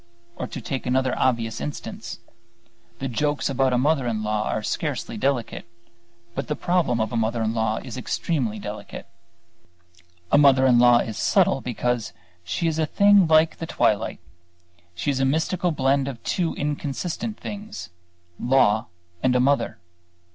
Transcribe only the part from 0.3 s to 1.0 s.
Or to take